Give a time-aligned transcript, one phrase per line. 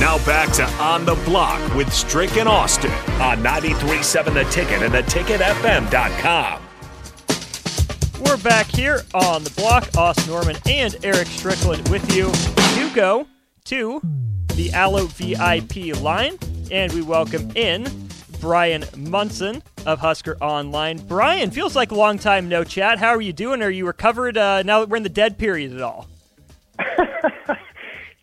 [0.00, 2.90] Now back to On the Block with Strick and Austin
[3.20, 6.62] on 93.7 The Ticket and theticketfm.com.
[8.24, 9.88] We're back here on the block.
[9.96, 12.32] Austin Norman and Eric Strickland with you.
[12.80, 13.26] You go
[13.64, 14.00] to
[14.54, 16.38] the Allo VIP line,
[16.70, 17.86] and we welcome in
[18.40, 20.98] Bryan Munson of Husker Online.
[20.98, 22.98] Bryan, feels like a long time no chat.
[22.98, 23.62] How are you doing?
[23.62, 26.08] Are you recovered uh, now that we're in the dead period at all?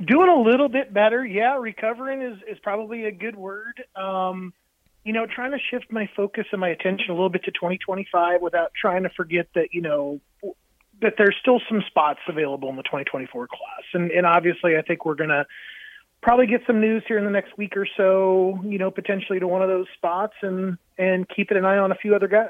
[0.04, 1.26] Doing a little bit better.
[1.26, 3.84] Yeah, recovering is, is probably a good word.
[3.96, 4.54] Um,
[5.04, 8.42] you know, trying to shift my focus and my attention a little bit to 2025
[8.42, 10.20] without trying to forget that, you know,
[11.02, 13.84] that there's still some spots available in the 2024 class.
[13.94, 15.46] And, and obviously, I think we're going to
[16.22, 19.48] probably get some news here in the next week or so, you know, potentially to
[19.48, 22.50] one of those spots and, and keeping an eye on a few other guys.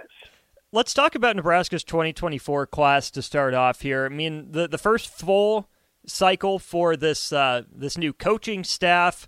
[0.72, 4.06] Let's talk about Nebraska's 2024 class to start off here.
[4.06, 5.70] I mean, the, the first full
[6.08, 9.28] cycle for this uh, this new coaching staff.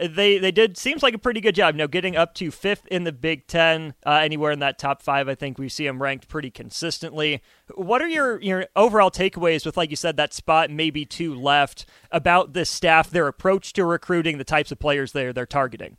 [0.00, 1.76] They they did seems like a pretty good job.
[1.76, 5.28] You getting up to fifth in the Big Ten, uh, anywhere in that top five.
[5.28, 7.42] I think we see them ranked pretty consistently.
[7.74, 11.84] What are your your overall takeaways with, like you said, that spot maybe two left
[12.12, 15.96] about this staff, their approach to recruiting, the types of players they're they're targeting?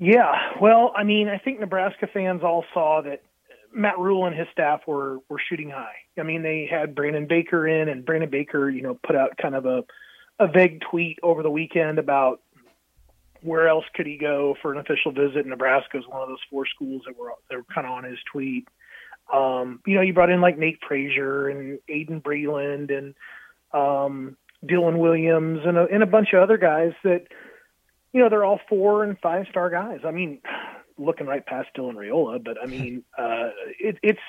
[0.00, 3.22] Yeah, well, I mean, I think Nebraska fans all saw that
[3.72, 5.96] Matt Rhule and his staff were were shooting high.
[6.18, 9.54] I mean, they had Brandon Baker in, and Brandon Baker, you know, put out kind
[9.54, 9.84] of a
[10.38, 12.40] a vague tweet over the weekend about
[13.42, 15.46] where else could he go for an official visit.
[15.46, 18.18] Nebraska is one of those four schools that were that were kind of on his
[18.30, 18.68] tweet.
[19.32, 23.14] Um, you know, you brought in like Nate Frazier and Aiden Breland and
[23.72, 27.26] um, Dylan Williams and a, and a bunch of other guys that,
[28.12, 30.00] you know, they're all four and five star guys.
[30.04, 30.40] I mean,
[30.98, 34.20] looking right past Dylan Raiola, but I mean, uh, it, it's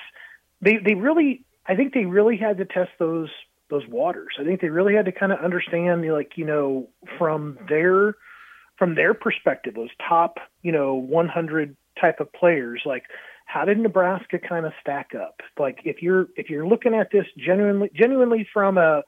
[0.60, 3.30] they they really I think they really had to test those
[3.68, 4.34] those waters.
[4.38, 6.88] I think they really had to kind of understand like you know
[7.18, 8.16] from their
[8.78, 13.04] from their perspective, those top you know 100 type of players, like
[13.44, 15.40] how did Nebraska kind of stack up?
[15.58, 19.02] Like if you're if you're looking at this genuinely genuinely from a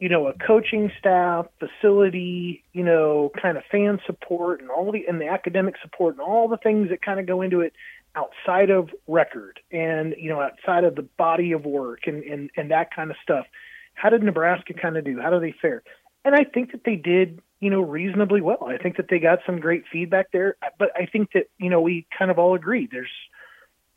[0.00, 5.04] you know, a coaching staff, facility, you know, kind of fan support and all the
[5.06, 7.74] and the academic support and all the things that kind of go into it
[8.16, 12.70] outside of record and you know outside of the body of work and and and
[12.70, 13.46] that kind of stuff.
[13.94, 15.20] How did Nebraska kind of do?
[15.20, 15.82] How do they fare?
[16.24, 18.66] And I think that they did, you know, reasonably well.
[18.66, 21.82] I think that they got some great feedback there, but I think that you know
[21.82, 23.10] we kind of all agree there's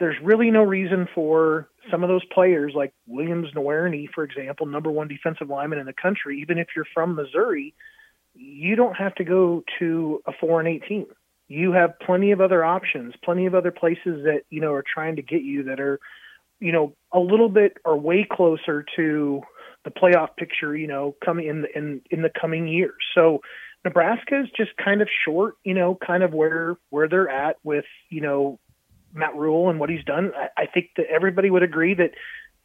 [0.03, 4.91] there's really no reason for some of those players like Williams Nwaneri, for example, number
[4.91, 7.73] one defensive lineman in the country, even if you're from Missouri,
[8.35, 11.05] you don't have to go to a four and eight team.
[11.47, 15.15] You have plenty of other options, plenty of other places that, you know, are trying
[15.15, 16.01] to get you that are,
[16.59, 19.41] you know, a little bit or way closer to
[19.85, 22.99] the playoff picture, you know, coming in in in the coming years.
[23.15, 23.39] So
[23.85, 27.85] Nebraska is just kind of short, you know, kind of where where they're at with,
[28.09, 28.59] you know,
[29.13, 30.31] Matt Rhule and what he's done.
[30.35, 32.11] I, I think that everybody would agree that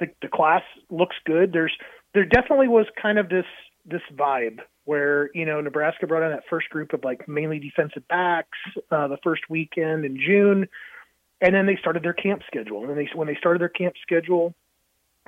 [0.01, 1.53] the, the class looks good.
[1.53, 1.77] There's
[2.15, 3.45] there definitely was kind of this
[3.85, 8.07] this vibe where you know Nebraska brought in that first group of like mainly defensive
[8.09, 8.59] backs
[8.91, 10.69] uh, the first weekend in June,
[11.41, 12.89] and then they started their camp schedule.
[12.89, 14.55] And they when they started their camp schedule,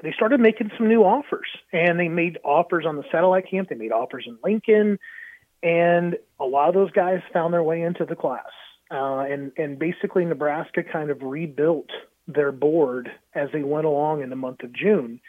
[0.03, 3.69] they started making some new offers, and they made offers on the satellite camp.
[3.69, 4.99] They made offers in Lincoln,
[5.63, 8.51] and a lot of those guys found their way into the class
[8.91, 11.91] uh, and and basically Nebraska kind of rebuilt
[12.27, 15.21] their board as they went along in the month of June.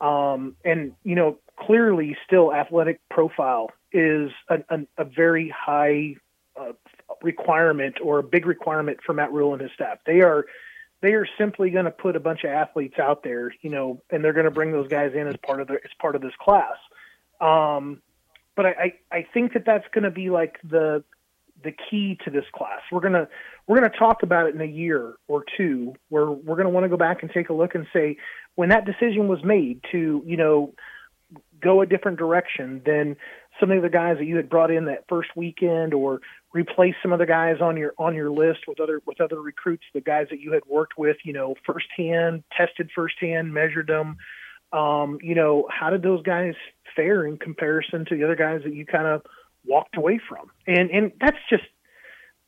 [0.00, 6.16] Um, and you know, clearly, still athletic profile is a, a, a very high
[6.58, 6.72] uh,
[7.22, 9.98] requirement or a big requirement for Matt Rhule and his staff.
[10.06, 10.46] They are
[11.02, 14.24] they are simply going to put a bunch of athletes out there, you know, and
[14.24, 16.34] they're going to bring those guys in as part of their as part of this
[16.40, 16.76] class.
[17.40, 18.00] Um,
[18.54, 21.02] but I, I, I think that that's going to be like the
[21.62, 22.80] the key to this class.
[22.90, 23.28] We're gonna
[23.66, 26.88] we're gonna talk about it in a year or two, where we're gonna want to
[26.88, 28.16] go back and take a look and say
[28.54, 30.74] when that decision was made to you know
[31.62, 33.16] go a different direction than
[33.60, 36.20] some of the guys that you had brought in that first weekend, or
[36.52, 39.84] replace some of the guys on your on your list with other with other recruits,
[39.94, 44.16] the guys that you had worked with, you know, firsthand, tested firsthand, measured them.
[44.72, 46.54] Um, you know, how did those guys
[46.96, 49.22] fare in comparison to the other guys that you kind of
[49.64, 50.50] walked away from.
[50.66, 51.64] And and that's just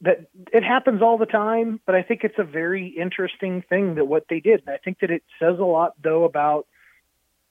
[0.00, 4.04] that it happens all the time, but I think it's a very interesting thing that
[4.04, 4.62] what they did.
[4.66, 6.66] And I think that it says a lot though about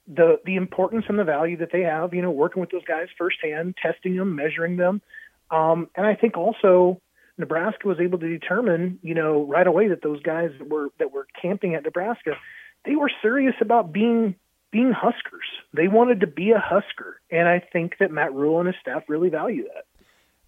[0.07, 3.07] the the importance and the value that they have, you know, working with those guys
[3.17, 5.01] firsthand, testing them, measuring them.
[5.49, 7.01] Um, and I think also
[7.37, 11.11] Nebraska was able to determine, you know, right away that those guys that were that
[11.11, 12.31] were camping at Nebraska,
[12.85, 14.35] they were serious about being
[14.73, 15.45] being Huskers.
[15.73, 19.03] They wanted to be a Husker, and I think that Matt Rhule and his staff
[19.07, 19.85] really value that.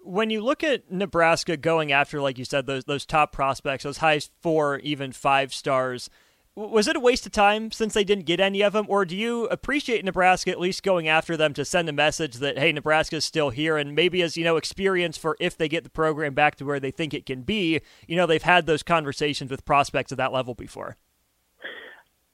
[0.04, 3.98] When you look at Nebraska going after, like you said, those those top prospects, those
[3.98, 6.10] high four, even five stars,
[6.56, 9.16] was it a waste of time since they didn't get any of them, or do
[9.16, 13.18] you appreciate Nebraska at least going after them to send a message that hey, Nebraska
[13.18, 16.34] is still here, and maybe as you know, experience for if they get the program
[16.34, 19.66] back to where they think it can be, you know, they've had those conversations with
[19.66, 20.98] prospects at that level before.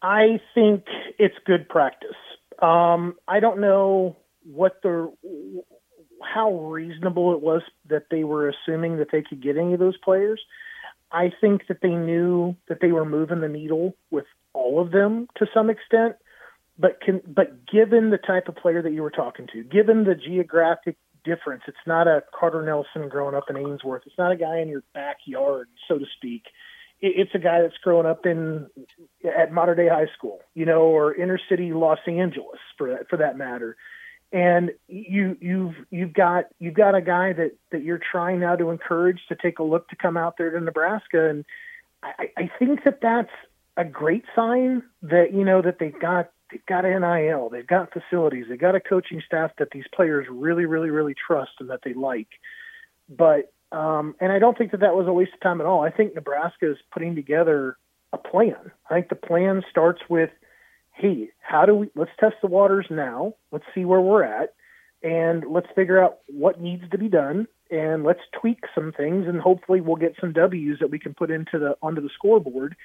[0.02, 0.86] I think
[1.20, 2.10] it's good practice.
[2.62, 5.12] Um, I don't know what the
[6.24, 9.98] how reasonable it was that they were assuming that they could get any of those
[9.98, 10.40] players.
[11.12, 15.28] I think that they knew that they were moving the needle with all of them
[15.38, 16.16] to some extent,
[16.78, 20.16] but can but given the type of player that you were talking to, given the
[20.16, 24.04] geographic difference, it's not a Carter Nelson growing up in Ainsworth.
[24.06, 26.44] It's not a guy in your backyard, so to speak.
[27.02, 28.68] It's a guy that's growing up in
[29.26, 33.18] at Mater Dei high school, you know, or inner city Los Angeles for that, for
[33.18, 33.76] that matter.
[34.32, 38.70] And you you've you've got you've got a guy that that you're trying now to
[38.70, 41.44] encourage to take a look to come out there to Nebraska, and
[42.02, 43.32] I, I think that that's
[43.76, 48.46] a great sign that you know that they've got they've got NIL, they've got facilities,
[48.48, 51.94] they've got a coaching staff that these players really really really trust and that they
[51.94, 52.30] like,
[53.10, 55.82] but um, and I don't think that that was a waste of time at all.
[55.82, 57.78] I think Nebraska is putting together
[58.14, 58.72] a plan.
[58.90, 60.30] I think the plan starts with
[60.94, 63.34] hey, how do we, let's test the waters now.
[63.52, 64.54] Let's see where we're at
[65.04, 69.40] and let's figure out what needs to be done and let's tweak some things and
[69.40, 72.76] hopefully we'll get some W's that we can put into the, onto the scoreboard.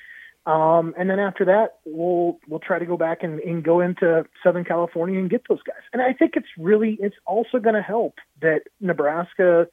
[0.47, 4.25] Um, and then after that, we'll, we'll try to go back and, and go into
[4.45, 5.83] Southern California and get those guys.
[5.93, 9.67] And I think it's really, it's also going to help that Nebraska,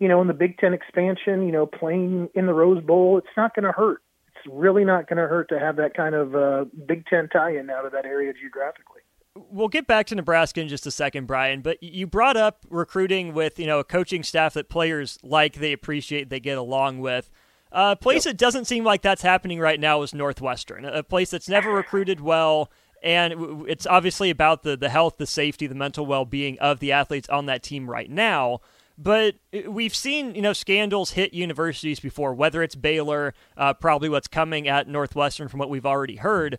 [0.00, 3.36] you know, in the Big Ten expansion, you know, playing in the Rose Bowl, it's
[3.36, 4.02] not going to hurt
[4.40, 7.70] it's really not going to hurt to have that kind of uh, Big Ten tie-in
[7.70, 9.02] out of that area geographically.
[9.34, 11.60] We'll get back to Nebraska in just a second, Bryan.
[11.60, 15.72] But you brought up recruiting with you know a coaching staff that players like, they
[15.72, 17.30] appreciate, they get along with.
[17.72, 18.32] A place yep.
[18.32, 22.20] that doesn't seem like that's happening right now is Northwestern, a place that's never recruited
[22.20, 22.68] well,
[23.00, 26.90] and it's obviously about the the health, the safety, the mental well being of the
[26.90, 28.60] athletes on that team right now.
[29.02, 29.36] But
[29.66, 34.68] we've seen, you know, scandals hit universities before, whether it's Baylor, uh, probably what's coming
[34.68, 36.58] at Northwestern from what we've already heard.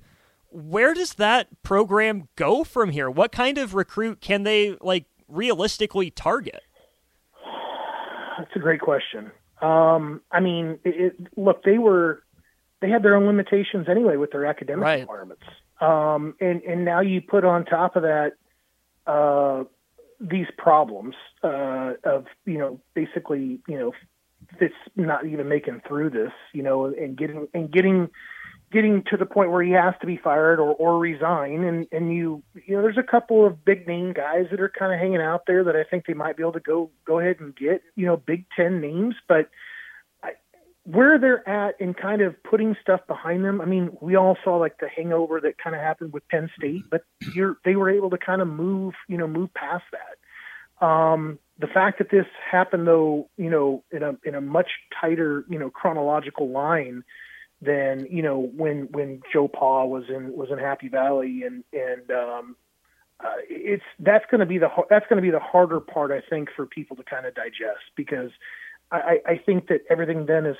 [0.49, 3.11] Where does that program go from here?
[3.11, 6.63] What kind of recruit can they, like, realistically target?
[8.39, 9.29] That's a great question.
[9.61, 12.23] Um, I mean, it, it, look, they were
[12.81, 14.99] they had their own limitations anyway with their academic right.
[15.01, 15.44] requirements,
[15.79, 18.31] um, and and now you put on top of that
[19.05, 19.63] uh,
[20.21, 23.91] these problems uh, of you know basically you know
[24.59, 28.09] Fitz not even making through this you know and getting and getting
[28.71, 31.63] getting to the point where he has to be fired or, or resign.
[31.63, 34.94] And and you you know there's a couple of big name guys that are kind
[34.94, 37.39] of hanging out there that I think they might be able to go go ahead
[37.39, 39.15] and get you know Big Ten names.
[39.27, 39.50] But
[40.92, 43.62] where they're at in kind of putting stuff behind them.
[43.62, 46.83] I mean, we all saw like the hangover that kind of happened with Penn State,
[46.90, 47.04] but
[47.64, 50.86] they were able to kind of move, you know, move past that.
[50.86, 54.69] Um, the fact that this happened though, you know, in a in a much
[55.00, 57.04] tighter, you know, chronological line
[57.62, 62.10] than you know when when Joe Pa was in was in Happy Valley and and
[62.12, 62.56] um,
[63.19, 66.21] uh, it's that's going to be the that's going to be the harder part I
[66.28, 68.31] think for people to kind of digest because
[68.92, 70.57] I, I think that everything then is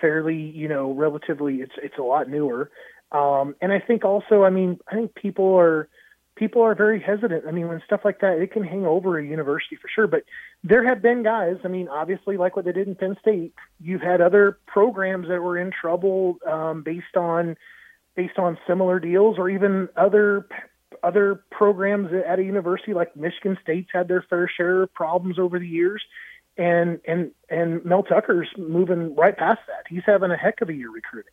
[0.00, 1.56] fairly, you know, relatively.
[1.56, 2.70] It's it's a lot newer,
[3.12, 5.88] um, and I think also, I mean, I think people are
[6.36, 7.44] people are very hesitant.
[7.46, 10.06] I mean, when stuff like that, it can hang over a university for sure.
[10.06, 10.24] But
[10.62, 11.56] there have been guys.
[11.64, 15.40] I mean, obviously, like what they did in Penn State, you've had other programs that
[15.40, 17.56] were in trouble um, based on
[18.16, 20.46] based on similar deals, or even other
[21.02, 25.58] other programs at a university like Michigan State's had their fair share of problems over
[25.58, 26.02] the years
[26.56, 29.84] and and and Mel Tucker's moving right past that.
[29.88, 31.32] He's having a heck of a year recruiting.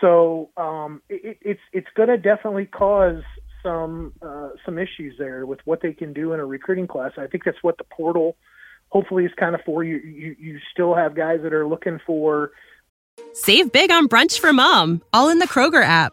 [0.00, 3.22] So um, it, it's it's going to definitely cause
[3.62, 7.12] some uh, some issues there with what they can do in a recruiting class.
[7.18, 8.36] I think that's what the portal
[8.88, 9.82] hopefully is kind of for.
[9.84, 12.52] You you, you still have guys that are looking for.
[13.32, 16.12] Save big on brunch for mom, all in the Kroger app.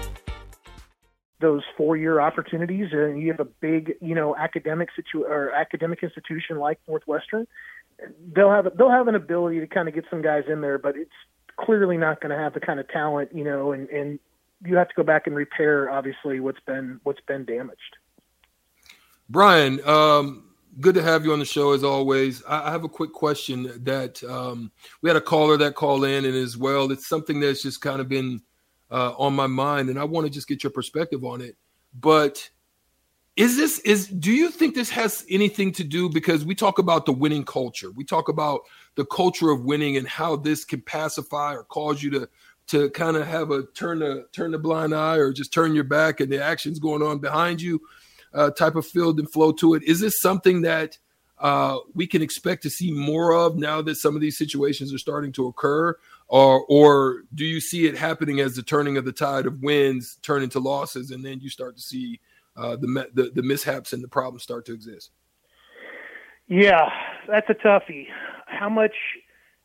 [1.41, 6.57] those four-year opportunities, and you have a big, you know, academic situ or academic institution
[6.57, 7.47] like Northwestern,
[8.33, 10.95] they'll have they'll have an ability to kind of get some guys in there, but
[10.95, 11.11] it's
[11.57, 14.19] clearly not going to have the kind of talent, you know, and and
[14.65, 17.97] you have to go back and repair obviously what's been what's been damaged.
[19.29, 22.43] Bryan, um, good to have you on the show as always.
[22.45, 24.71] I, I have a quick question that um,
[25.01, 28.01] we had a caller that called in, and as well, it's something that's just kind
[28.01, 28.41] of been
[28.91, 31.55] uh, on my mind, and I want to just get your perspective on it.
[31.99, 32.49] But
[33.37, 37.05] is this is do you think this has anything to do because we talk about
[37.05, 38.61] the winning culture, we talk about
[38.95, 42.29] the culture of winning and how this can pacify or cause you to
[42.67, 45.83] to kind of have a turn a turn the blind eye or just turn your
[45.83, 47.81] back and the actions going on behind you
[48.33, 49.83] uh, type of field and flow to it.
[49.83, 50.97] Is this something that
[51.39, 54.99] uh, we can expect to see more of now that some of these situations are
[54.99, 55.97] starting to occur?
[56.31, 60.17] Or, or do you see it happening as the turning of the tide of wins
[60.21, 62.21] turn into losses, and then you start to see
[62.55, 65.11] uh, the, the the mishaps and the problems start to exist?
[66.47, 66.89] Yeah,
[67.27, 68.07] that's a toughie.
[68.45, 68.95] How much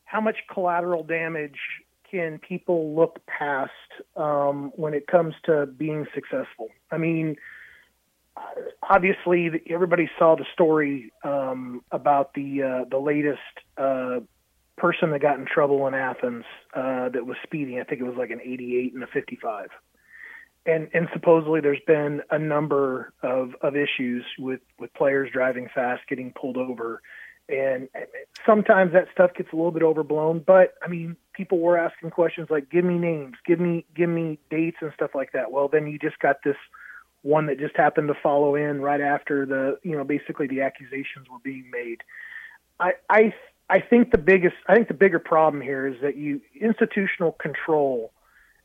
[0.06, 1.58] how much collateral damage
[2.10, 3.70] can people look past
[4.16, 6.70] um, when it comes to being successful?
[6.90, 7.36] I mean,
[8.82, 13.38] obviously everybody saw the story um, about the uh, the latest
[13.78, 14.18] uh,
[14.76, 17.80] person that got in trouble in Athens uh, that was speeding.
[17.80, 19.68] I think it was like an 88 and a 55.
[20.66, 26.02] And and supposedly there's been a number of, of issues with, with players driving fast,
[26.08, 27.00] getting pulled over.
[27.48, 27.88] And
[28.44, 32.48] sometimes that stuff gets a little bit overblown, but I mean, people were asking questions
[32.50, 35.86] like, "Give me names, give me give me dates and stuff like that." Well, then
[35.86, 36.56] you just got this
[37.22, 41.28] one that just happened to follow in right after the you know basically the accusations
[41.30, 42.02] were being made.
[42.80, 43.32] I I
[43.68, 48.12] I think the biggest I think the bigger problem here is that you institutional control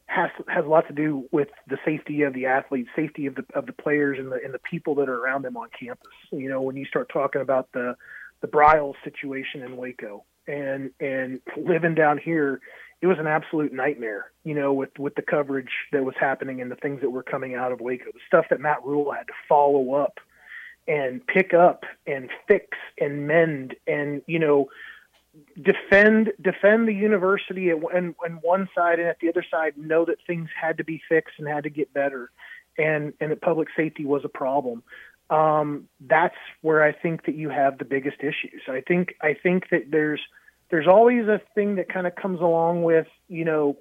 [0.05, 3.46] has has a lot to do with the safety of the athletes, safety of the
[3.55, 6.12] of the players and the and the people that are around them on campus.
[6.31, 7.96] You know, when you start talking about the
[8.41, 12.62] the Briles situation in Waco and and living down here
[13.01, 16.70] it was an absolute nightmare, you know, with with the coverage that was happening and
[16.70, 19.34] the things that were coming out of Waco, the stuff that Matt Rhule had to
[19.50, 20.20] follow up
[20.88, 24.70] and pick up and fix and mend and you know
[25.62, 30.04] defend defend the university at and, and one side and at the other side know
[30.04, 32.32] that things had to be fixed and had to get better
[32.78, 34.84] and and that public safety was a problem
[35.32, 38.62] um, that's where I think that you have the biggest issues.
[38.68, 40.20] I think I think that there's
[40.70, 43.78] there's always a thing that kind of comes along with you know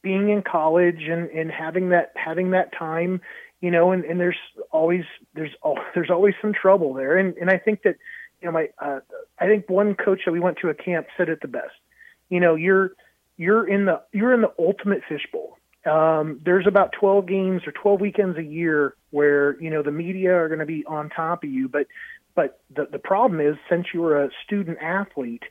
[0.00, 3.20] being in college and and having that having that time
[3.60, 4.38] you know and and there's
[4.70, 5.04] always
[5.34, 5.50] there's
[5.94, 7.96] there's always some trouble there and and I think that
[8.40, 9.00] you know my uh,
[9.38, 11.74] I think one coach that we went to a camp said it the best
[12.28, 12.92] you know you're
[13.36, 18.00] you're in the you're in the ultimate fishbowl um, there's about 12 games or 12
[18.00, 21.50] weekends a year where you know the media are going to be on top of
[21.50, 21.86] you but
[22.34, 25.42] but the the problem is since you're a student athlete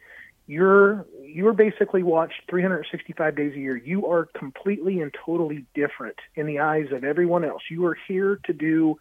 [0.48, 3.76] you're you're basically watched 365 days a year.
[3.76, 7.62] You are completely and totally different in the eyes of everyone else.
[7.70, 8.98] You are here to do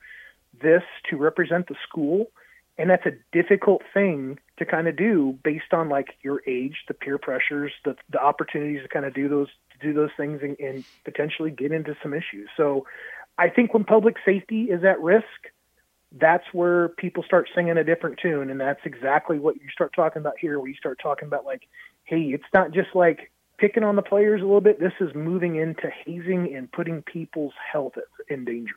[0.61, 2.27] this to represent the school,
[2.79, 6.95] and that's a difficult thing to kind of do based on like your age, the
[6.95, 9.49] peer pressures, the the opportunities to kind of do those
[9.81, 12.49] do those things and, and potentially get into some issues.
[12.57, 12.87] So,
[13.39, 15.27] I think when public safety is at risk,
[16.13, 20.21] that's where people start singing a different tune and that's exactly what you start talking
[20.21, 21.69] about here where you start talking about like
[22.05, 25.57] hey it's not just like picking on the players a little bit this is moving
[25.57, 27.95] into hazing and putting people's health
[28.29, 28.77] in danger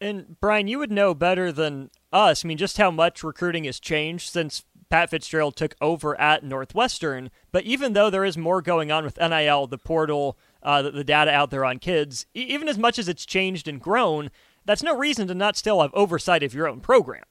[0.00, 3.80] and bryan you would know better than us i mean just how much recruiting has
[3.80, 8.90] changed since pat fitzgerald took over at northwestern but even though there is more going
[8.90, 12.78] on with nil the portal uh, the, the data out there on kids even as
[12.78, 14.30] much as it's changed and grown
[14.68, 17.24] that's no reason to not still have oversight of your own program.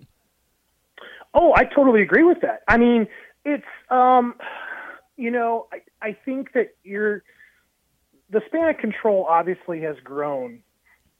[1.36, 2.63] Oh, I totally agree with that.
[2.67, 3.07] I mean,
[3.45, 4.33] it's um,
[5.17, 7.21] you know, I, I think that you're
[8.31, 10.63] the span of control obviously has grown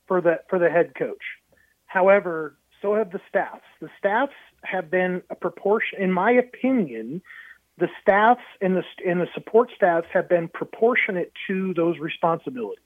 [0.08, 1.24] for the for the head coach.
[1.86, 3.66] However, so have the staffs.
[3.82, 4.34] The staffs
[4.64, 7.22] have been a proportion, in my opinion,
[7.78, 12.84] the staffs and the and the support staffs have been proportionate to those responsibilities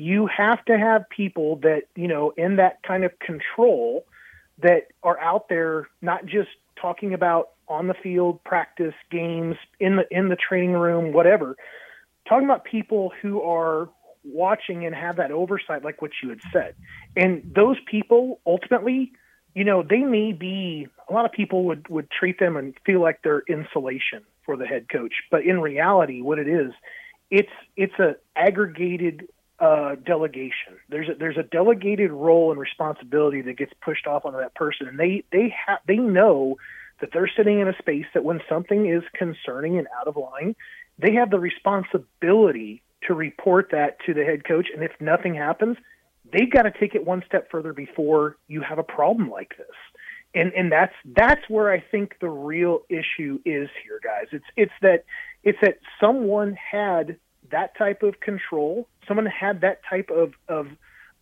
[0.00, 4.06] you have to have people that you know in that kind of control
[4.62, 6.48] that are out there not just
[6.80, 11.54] talking about on the field, practice, games, in the in the training room, whatever.
[12.26, 13.90] Talking about people who are
[14.24, 16.74] watching and have that oversight, like what you had said.
[17.16, 19.12] And those people ultimately,
[19.54, 23.00] you know, they may be a lot of people would would treat them and feel
[23.00, 26.72] like they're insulation for the head coach, but in reality, what it is,
[27.30, 30.78] it's it's a aggregated uh, delegation.
[30.88, 34.88] There's a, there's a delegated role and responsibility that gets pushed off onto that person,
[34.88, 36.56] and they they have they know
[37.00, 40.54] that they're sitting in a space that when something is concerning and out of line,
[40.98, 44.68] they have the responsibility to report that to the head coach.
[44.74, 45.76] And if nothing happens,
[46.32, 49.66] they've got to take it one step further before you have a problem like this.
[50.32, 54.26] And and that's that's where I think the real issue is here, guys.
[54.30, 55.04] It's it's that
[55.42, 57.16] it's that someone had
[57.50, 60.68] that type of control, someone had that type of of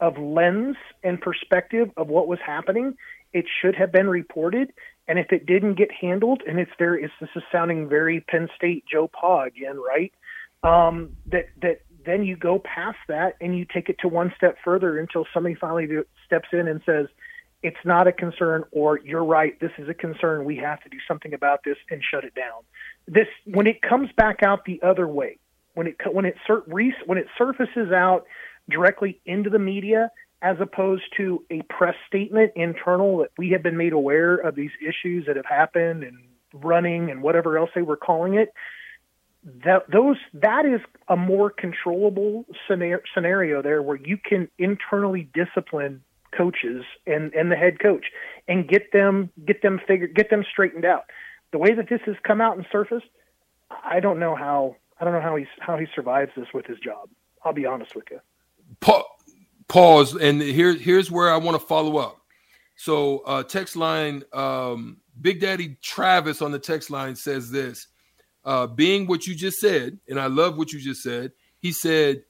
[0.00, 2.96] of lens and perspective of what was happening.
[3.32, 4.72] It should have been reported,
[5.06, 8.84] and if it didn't get handled, and it's very, this is sounding very Penn State
[8.90, 10.12] Joe Pa again, right?
[10.62, 14.56] Um, that that then you go past that and you take it to one step
[14.64, 17.06] further until somebody finally do, steps in and says,
[17.62, 20.44] "It's not a concern," or "You're right, this is a concern.
[20.44, 22.62] We have to do something about this and shut it down."
[23.06, 25.38] This when it comes back out the other way,
[25.74, 26.36] when it when it
[27.06, 28.26] when it surfaces out
[28.68, 30.10] directly into the media
[30.42, 34.70] as opposed to a press statement internal that we have been made aware of these
[34.80, 36.18] issues that have happened and
[36.52, 38.52] running and whatever else they were calling it
[39.64, 46.02] that those that is a more controllable scenario, there where you can internally discipline
[46.36, 48.06] coaches and and the head coach
[48.46, 51.04] and get them get them figured get them straightened out.
[51.52, 53.06] The way that this has come out and surfaced
[53.84, 56.78] i don't know how i don't know how he's how he survives this with his
[56.78, 57.08] job.
[57.44, 58.20] I'll be honest with you.
[58.80, 59.04] Paul,
[59.68, 62.20] pause and here here's where i want to follow up.
[62.76, 67.88] So uh text line um big daddy travis on the text line says this
[68.44, 72.22] uh being what you just said and i love what you just said he said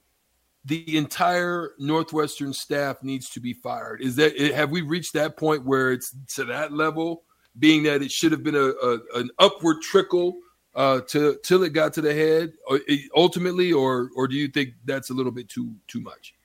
[0.65, 4.01] the entire northwestern staff needs to be fired.
[4.01, 7.23] Is that have we reached that point where it's to that level
[7.57, 10.37] being that it should have been a, a an upward trickle
[10.75, 12.77] uh to till it got to the head uh,
[13.15, 16.35] ultimately or or do you think that's a little bit too too much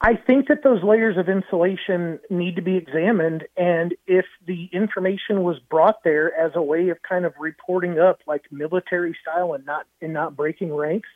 [0.00, 3.44] I think that those layers of insulation need to be examined.
[3.56, 8.18] And if the information was brought there as a way of kind of reporting up
[8.26, 11.08] like military style and not and not breaking ranks,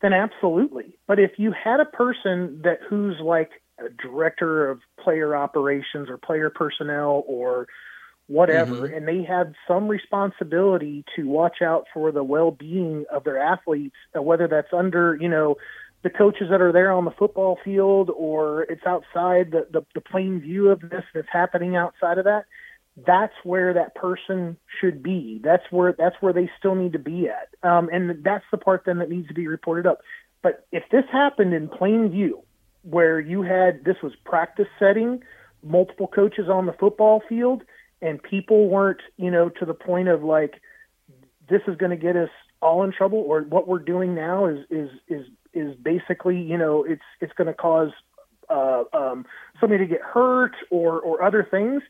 [0.00, 0.98] then absolutely.
[1.06, 6.16] But if you had a person that who's like a director of player operations or
[6.16, 7.66] player personnel or
[8.26, 8.94] whatever, mm-hmm.
[8.94, 14.22] and they had some responsibility to watch out for the well-being of their athletes, uh,
[14.22, 15.56] whether that's under, you know,
[16.04, 20.00] the coaches that are there on the football field or it's outside the, the, the
[20.00, 22.44] plain view of this that's happening outside of that
[22.96, 25.40] that's where that person should be.
[25.42, 27.48] That's where that's where they still need to be at.
[27.68, 29.98] Um, and that's the part then that needs to be reported up.
[30.42, 32.44] But if this happened in plain view
[32.82, 35.22] where you had this was practice setting
[35.62, 37.62] multiple coaches on the football field
[38.02, 40.60] and people weren't you know to the point of like
[41.48, 42.28] this is going to get us
[42.60, 46.84] all in trouble or what we're doing now is is is is basically, you know,
[46.84, 47.90] it's it's going to cause
[48.48, 49.24] uh, um,
[49.60, 51.82] somebody to get hurt or or other things,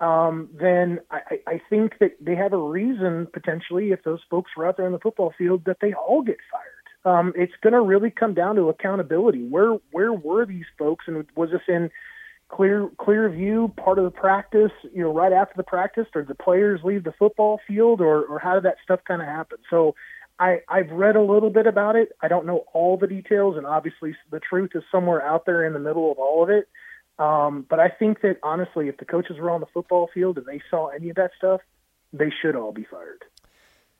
[0.00, 4.66] um, then I, I think that they have a reason potentially if those folks were
[4.66, 6.80] out there on the football field that they all get fired.
[7.04, 9.46] Um, it's going to really come down to accountability.
[9.46, 11.90] Where where were these folks, and was this in
[12.48, 14.72] clear clear view part of the practice?
[14.92, 18.38] You know, right after the practice, or the players leave the football field, or or
[18.38, 19.58] how did that stuff kind of happen?
[19.70, 19.94] So
[20.40, 22.12] I, I've read a little bit about it.
[22.22, 25.74] I don't know all the details, and obviously the truth is somewhere out there in
[25.74, 26.66] the middle of all of it.
[27.18, 30.46] Um, but I think that honestly, if the coaches were on the football field and
[30.46, 31.60] they saw any of that stuff,
[32.14, 33.22] they should all be fired.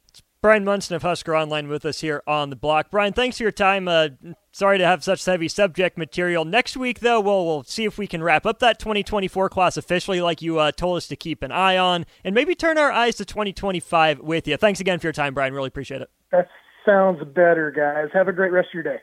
[0.09, 2.91] It's Bryan Munson of Husker Online with us here on the block.
[2.91, 3.87] Bryan, thanks for your time.
[3.87, 4.09] Uh,
[4.53, 6.47] sorry to have such heavy subject material.
[6.47, 10.23] Next week, though, we'll, we'll see if we can wrap up that 2024 class officially,
[10.23, 13.17] like you uh, told us to keep an eye on, and maybe turn our eyes
[13.17, 14.57] to 2025 with you.
[14.57, 15.53] Thanks again for your time, Bryan.
[15.53, 16.09] Really appreciate it.
[16.33, 16.49] That
[16.87, 18.11] sounds better, guys.
[18.13, 19.01] Have a great rest of your day.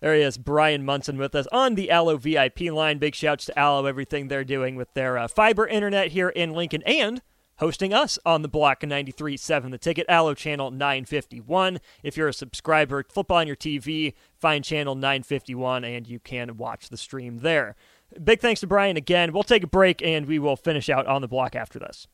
[0.00, 2.98] There he is, Bryan Munson with us on the Allo VIP line.
[2.98, 6.82] Big shouts to Allo, everything they're doing with their uh, fiber internet here in Lincoln
[6.84, 7.20] and
[7.60, 13.04] hosting us on the block 93.7 the ticket allo channel 951 if you're a subscriber
[13.06, 17.76] flip on your tv find channel 951 and you can watch the stream there
[18.24, 21.20] big thanks to bryan again we'll take a break and we will finish out on
[21.20, 22.08] the block after this